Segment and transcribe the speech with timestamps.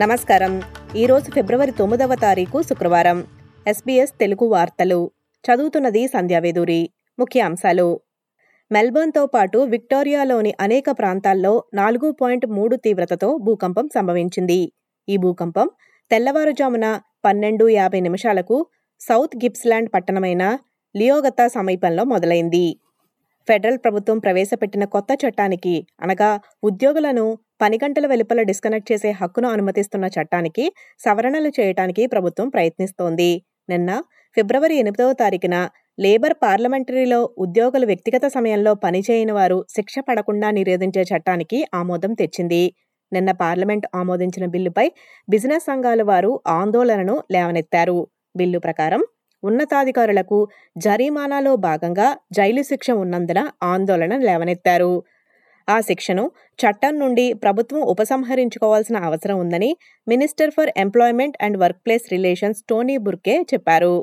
[0.00, 0.62] నమస్కారం.
[0.96, 3.26] ఈరోజు ఫిబ్రవరి తొమ్మిదవ తారీఖు శుక్రవారం.
[3.66, 5.10] ఎస్బీఎస్ తెలుగు వార్తలు.
[5.44, 8.00] చదువుతున్నది సంధ్యావేదూరి ముఖ్య అంశాలు
[8.72, 14.72] మెల్బోర్న్తో పాటు విక్టోరియాలోని అనేక ప్రాంతాల్లో నాలుగు పాయింట్ మూడు తీవ్రతతో భూకంపం సంభవించింది.
[15.08, 15.70] ఈ భూకంపం
[16.10, 18.66] తెల్లవారుజామున పన్నెండు యాభై నిమిషాలకు
[19.00, 20.58] సౌత్ గిప్స్లాండ్ పట్టణమైన
[20.96, 22.78] లియోగత్తా సమీపంలో మొదలైంది.
[23.48, 30.64] ఫెడరల్ ప్రభుత్వం ప్రవేశపెట్టిన కొత్త చట్టానికి అనగా ఉద్యోగులను పని గంటల వెలుపల డిస్కనెక్ట్ చేసే హక్కును అనుమతిస్తున్న చట్టానికి
[30.98, 33.30] సవరణలు చేయటానికి ప్రభుత్వం ప్రయత్నిస్తోంది.
[33.68, 33.90] నిన్న
[34.36, 35.56] ఫిబ్రవరి ఎనిమిదవ తారీఖున
[35.98, 42.62] లేబర్ పార్లమెంటరీలో ఉద్యోగులు వ్యక్తిగత సమయంలో పనిచేయని వారు శిక్ష పడకుండా నిరోధించే చట్టానికి ఆమోదం తెచ్చింది.
[43.12, 44.86] నిన్న పార్లమెంట్ ఆమోదించిన బిల్లుపై
[45.28, 47.98] బిజినెస్ సంఘాల వారు ఆందోళనను లేవనెత్తారు.
[48.36, 49.02] బిల్లు ప్రకారం
[49.42, 50.38] ఉన్నతాధికారులకు
[50.76, 54.92] జరిమానాలో భాగంగా జైలు శిక్ష ఉన్నందున ఆందోళన లేవనెత్తారు.
[55.68, 56.24] ఆ శిక్షను
[56.58, 59.70] చట్టం నుండి ప్రభుత్వం ఉపసంహరించుకోవాల్సిన అవసరం ఉందని
[60.06, 63.96] minister for employment and workplace relations Tony Burke చెప్పారు.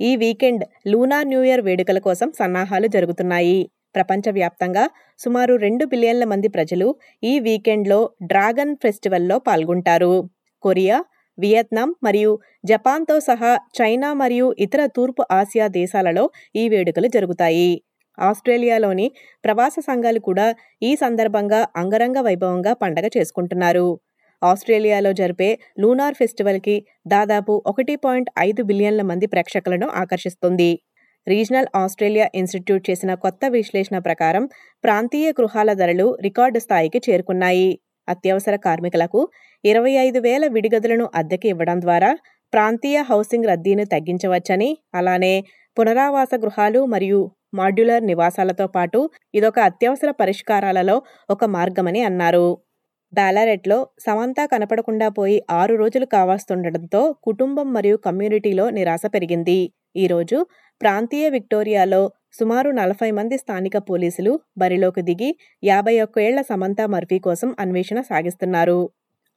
[0.00, 3.58] ఈ వీకెండ్ లూనార్ న్యూ ఇయర్ వేడుకల కోసం సన్నాహాలు జరుగుతున్నాయి.
[3.94, 4.84] ప్రపంచవ్యాప్తంగా
[5.20, 6.86] సుమారు రెండు బిలియన్ల మంది ప్రజలు
[7.22, 10.14] ఈ వీకెండ్లో డ్రాగన్ ఫెస్టివల్లో పాల్గొంటారు.
[10.62, 10.98] కొరియా
[11.38, 12.32] వియత్నాం మరియు
[12.64, 16.24] జపాన్తో సహా చైనా మరియు ఇతర తూర్పు ఆసియా దేశాలలో
[16.56, 17.70] ఈ వేడుకలు జరుగుతాయి.
[18.18, 19.06] ఆస్ట్రేలియాలోని
[19.44, 20.46] ప్రవాస సంఘాలు కూడా
[20.82, 23.86] ఈ సందర్భంగా అంగరంగ వైభవంగా పండగ చేసుకుంటున్నారు.
[24.42, 30.70] ఆస్ట్రేలియాలో జరిపే లూనార్ ఫెస్టివల్కి దాదాపు ఒకటి పాయింట్ ఐదు బిలియన్ల మంది ప్రేక్షకులను ఆకర్షిస్తుంది.
[31.26, 34.44] రీజనల్ ఆస్ట్రేలియా ఇన్స్టిట్యూట్ చేసిన కొత్త విశ్లేషణ ప్రకారం
[34.84, 37.70] ప్రాంతీయ గృహాల ధరలు రికార్డు స్థాయికి చేరుకున్నాయి.
[38.08, 39.20] అత్యవసర కార్మికులకు
[39.64, 42.10] ఇరవై ఐదు వేల విడిగదులను అద్దెకి ఇవ్వడం ద్వారా
[42.52, 45.34] ప్రాంతీయ హౌసింగ్ రద్దీని తగ్గించవచ్చని అలానే
[45.76, 47.20] పునరావాస గృహాలు మరియు
[47.54, 48.98] మాడ్యులర్ నివాసాలతో పాటు
[49.34, 50.96] ఇదొక అత్యవసర పరిష్కారాలలో
[51.30, 52.46] ఒక మార్గమని అన్నారు.
[53.12, 59.58] బ్యాలరెట్లో సమంత కనపడకుండా పోయి ఆరు రోజులు కావాస్తుండటంతో కుటుంబం మరియు కమ్యూనిటీలో నిరాశ పెరిగింది.
[59.96, 60.38] ఈరోజు
[60.80, 62.02] ప్రాంతీయ విక్టోరియాలో
[62.40, 65.30] సుమారు నలభై మంది స్థానిక పోలీసులు బరిలోకి దిగి
[65.62, 68.80] యాభై ఒక్క ఏళ్ళ సమంత మర్ఫీ కోసం అన్వేషణ సాగిస్తున్నారు.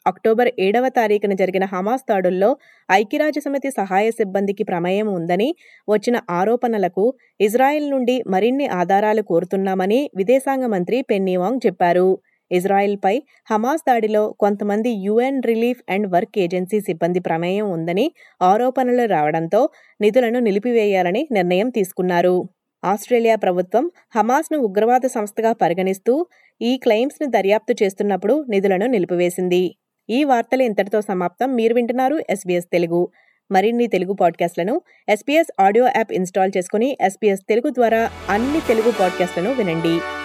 [0.08, 2.50] అక్టోబర్ ఏడవ తారీఖున జరిగిన హమాస్ దాడుల్లో
[2.90, 5.50] ఐక్యరాజ్యసమితి సహాయ సిబ్బందికి ప్రమేయం ఉందని
[5.88, 7.06] వచ్చిన ఆరోపణలకు
[7.40, 12.08] ఇజ్రాయెల్ నుండి మరిన్ని ఆధారాలు కోరుతున్నామని విదేశాంగ మంత్రి పెన్నీవాంగ్ చెప్పారు.
[12.52, 13.16] ఇజ్రాయెల్పై
[13.48, 18.06] హమాస్ దాడిలో కొంతమంది UN relief and work agency సిబ్బంది ప్రమేయం ఉందని
[18.42, 19.62] ఆరోపణలు రావడంతో
[20.00, 22.36] నిధులను నిలిపివేయాలని నిర్ణయం తీసుకున్నారు.
[22.84, 23.86] ఆస్ట్రేలియా ప్రభుత్వం
[24.16, 26.14] హమాస్ను ఉగ్రవాద సంస్థగా పరిగణిస్తూ
[26.62, 29.64] ఈ క్లెయిమ్స్ను దర్యాప్తు చేస్తున్నప్పుడు నిధులను నిలిపివేసింది.
[30.10, 31.56] ఈ వార్తలు ఇంతటితో సమాప్తం.
[31.56, 33.10] మీరు వింటున్నారు ఎస్బీఎస్ తెలుగు.
[33.52, 40.17] మరిన్ని తెలుగు పాడ్కాస్ట్లను ఎస్పీఎస్ ఆడియో యాప్ ఇన్స్టాల్ చేసుకుని ఎస్పీఎస్ తెలుగు ద్వారా అన్ని తెలుగు పాడ్కాస్ట్లను వినండి.